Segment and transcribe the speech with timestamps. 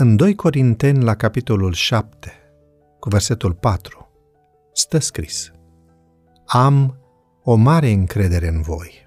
[0.00, 2.32] În 2 Corinteni, la capitolul 7,
[2.98, 4.08] cu versetul 4,
[4.72, 5.52] stă scris
[6.46, 6.98] Am
[7.42, 9.06] o mare încredere în voi.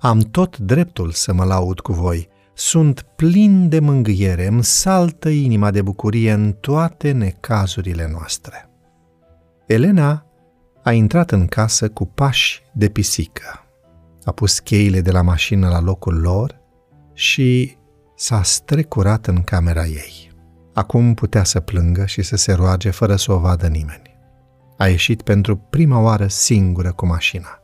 [0.00, 2.28] Am tot dreptul să mă laud cu voi.
[2.54, 8.70] Sunt plin de mângâiere, îmi saltă inima de bucurie în toate necazurile noastre.
[9.66, 10.26] Elena
[10.82, 13.66] a intrat în casă cu pași de pisică.
[14.24, 16.60] A pus cheile de la mașină la locul lor
[17.12, 17.76] și
[18.14, 20.32] s-a strecurat în camera ei.
[20.74, 24.16] Acum putea să plângă și să se roage fără să o vadă nimeni.
[24.76, 27.58] A ieșit pentru prima oară singură cu mașina,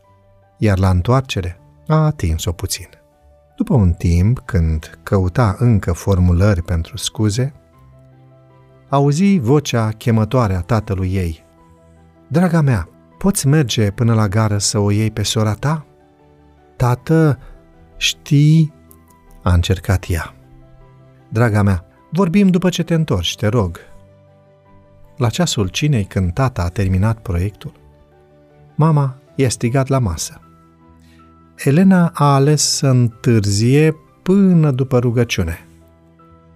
[0.59, 2.89] iar la întoarcere a atins-o puțin.
[3.57, 7.53] După un timp, când căuta încă formulări pentru scuze,
[8.89, 11.45] auzi vocea chemătoare a tatălui ei.
[12.29, 12.89] Draga mea,
[13.19, 15.87] poți merge până la gară să o iei pe sora ta?
[16.77, 17.39] Tată,
[17.97, 18.79] știi...
[19.43, 20.35] A încercat ea.
[21.33, 23.79] Draga mea, vorbim după ce te întorci, te rog.
[25.17, 27.73] La ceasul cinei, când tata a terminat proiectul,
[28.75, 30.41] mama i-a strigat la masă.
[31.57, 35.67] Elena a ales să întârzie până după rugăciune.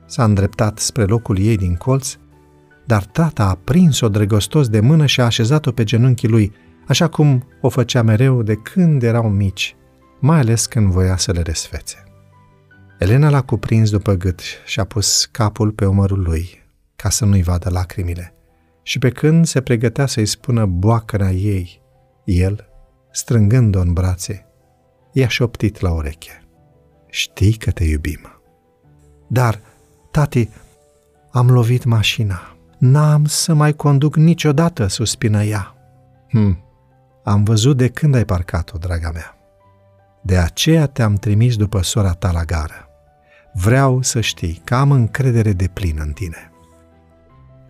[0.06, 2.16] S-a îndreptat spre locul ei din colț,
[2.84, 6.52] dar tata a prins-o drăgostos de mână și a așezat-o pe genunchii lui,
[6.88, 9.76] așa cum o făcea mereu de când erau mici,
[10.20, 12.03] mai ales când voia să le resfețe.
[12.98, 16.62] Elena l-a cuprins după gât și a pus capul pe umărul lui,
[16.96, 18.34] ca să nu-i vadă lacrimile.
[18.82, 21.82] Și pe când se pregătea să-i spună boacăra ei,
[22.24, 22.68] el,
[23.10, 24.46] strângând-o în brațe,
[25.12, 26.42] i-a șoptit la ureche.
[27.10, 28.20] Știi că te iubim.
[29.26, 29.60] Dar,
[30.10, 30.48] tati,
[31.30, 32.56] am lovit mașina.
[32.78, 35.74] N-am să mai conduc niciodată, suspină ea.
[36.30, 36.64] Hm,
[37.24, 39.38] am văzut de când ai parcat-o, draga mea.
[40.26, 42.88] De aceea te-am trimis după sora ta la gară.
[43.52, 46.52] Vreau să știi că am încredere de plină în tine.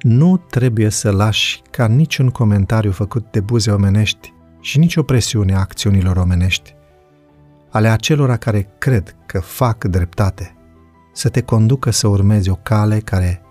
[0.00, 5.58] Nu trebuie să lași ca niciun comentariu făcut de buze omenești și nicio presiune a
[5.58, 6.74] acțiunilor omenești
[7.74, 10.54] ale acelora care cred că fac dreptate,
[11.12, 13.42] să te conducă să urmezi o cale care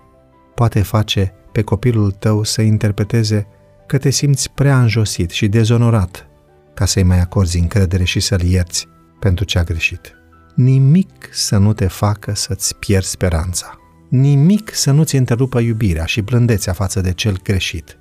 [0.54, 3.46] poate face pe copilul tău să interpreteze
[3.86, 6.28] că te simți prea înjosit și dezonorat
[6.74, 10.14] ca să-i mai acorzi încredere și să-l ierți pentru ce a greșit.
[10.54, 13.78] Nimic să nu te facă să-ți pierzi speranța.
[14.08, 17.98] Nimic să nu-ți întrerupă iubirea și blândețea față de cel greșit.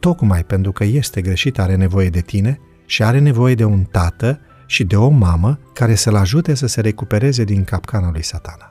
[0.00, 4.40] Tocmai pentru că este greșit are nevoie de tine și are nevoie de un tată
[4.66, 8.70] și de o mamă care să-l ajute să se recupereze din capcana lui satana.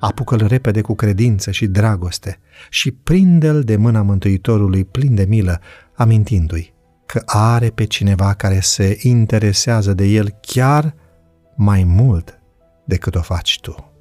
[0.00, 2.38] Apucă-l repede cu credință și dragoste
[2.70, 5.60] și prinde-l de mâna Mântuitorului plin de milă,
[5.94, 6.72] amintindu-i
[7.12, 10.94] că are pe cineva care se interesează de el chiar
[11.56, 12.40] mai mult
[12.84, 13.92] decât o faci tu.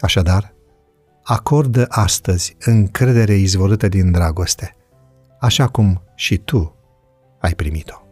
[0.00, 0.54] Așadar,
[1.22, 4.76] acordă astăzi încredere izvorâtă din dragoste,
[5.40, 6.76] așa cum și tu
[7.40, 8.11] ai primit-o.